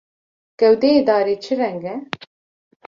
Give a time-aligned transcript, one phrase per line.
[0.59, 1.95] Gewdeyê darê çi reng e?